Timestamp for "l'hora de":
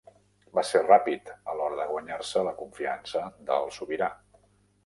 1.59-1.85